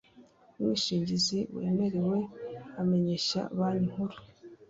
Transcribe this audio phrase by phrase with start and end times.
[0.59, 2.17] Umwishingizi wemerewe
[2.81, 4.17] amenyesha Banki Nkuru